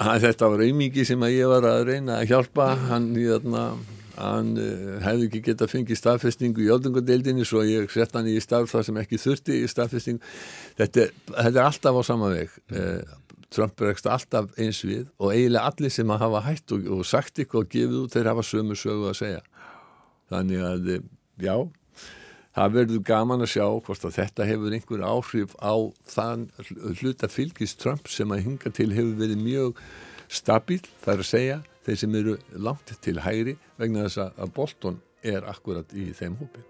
Þetta 0.00 0.48
var 0.48 0.64
auðmiki 0.64 1.04
sem 1.04 1.20
að 1.20 1.34
ég 1.36 1.50
var 1.52 1.68
að 1.68 1.82
reyna 1.90 2.22
að 2.22 2.30
hjálpa 2.32 2.70
hann 2.88 3.12
í 3.12 3.26
þarna 3.28 3.66
hann 4.16 4.54
uh, 4.60 4.96
hefði 5.04 5.28
ekki 5.28 5.42
gett 5.46 5.62
að 5.64 5.72
fengi 5.72 5.96
staðfestingu 5.96 6.64
í 6.64 6.70
öldungadeildinni 6.72 7.44
svo 7.48 7.62
ég 7.68 7.92
sett 7.92 8.16
hann 8.16 8.28
í 8.28 8.38
starf 8.44 8.72
þar 8.72 8.86
sem 8.88 9.00
ekki 9.02 9.20
þurfti 9.20 9.60
í 9.62 9.68
staðfestingu 9.70 10.20
þetta, 10.80 11.06
þetta 11.28 11.52
er 11.52 11.64
alltaf 11.64 12.00
á 12.00 12.02
sama 12.06 12.32
veg 12.32 12.52
uh, 12.72 13.00
Trump 13.52 13.76
bregst 13.78 14.08
alltaf 14.08 14.50
eins 14.60 14.82
við 14.86 15.06
og 15.18 15.34
eiginlega 15.34 15.68
allir 15.68 15.92
sem 15.92 16.10
að 16.12 16.24
hafa 16.24 16.44
hætt 16.48 16.74
og, 16.76 16.88
og 16.96 17.04
sagt 17.08 17.38
eitthvað 17.38 17.66
og 17.66 17.72
gefið 17.76 18.00
út 18.00 18.16
þeir 18.16 18.30
hafa 18.32 18.46
sömu 18.48 18.78
sögu 18.78 19.10
að 19.10 19.18
segja 19.20 19.42
þannig 20.32 20.66
að 20.66 20.92
eh, 20.94 21.06
já 21.42 21.56
það 22.56 22.78
verður 22.78 23.04
gaman 23.08 23.44
að 23.44 23.52
sjá 23.54 23.66
hvort 23.66 24.06
að 24.08 24.16
þetta 24.18 24.48
hefur 24.48 24.76
einhver 24.76 25.04
áhrif 25.08 25.54
á 25.60 25.74
þann 26.14 26.48
hluta 27.00 27.30
fylgis 27.32 27.76
Trump 27.80 28.10
sem 28.12 28.32
að 28.32 28.46
hinga 28.48 28.72
til 28.74 28.90
hefur 28.92 29.14
verið 29.20 29.44
mjög 29.44 29.84
stabíl, 30.32 30.82
það 31.04 31.14
er 31.14 31.24
að 31.24 31.30
segja 31.30 31.60
þeir 31.86 32.00
sem 32.02 32.18
eru 32.20 32.38
langt 32.68 32.94
til 33.04 33.18
hægri 33.20 33.56
vegna 33.80 34.06
þess 34.06 34.24
að 34.30 34.56
Bolton 34.56 35.00
er 35.22 35.46
akkurat 35.50 35.94
í 35.94 36.10
þeim 36.16 36.38
hópi. 36.40 36.64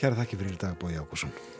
Kæra 0.00 0.22
þakki 0.22 0.40
fyrir 0.40 0.60
dag 0.60 0.78
Bói 0.80 0.96
Ákusson. 1.00 1.59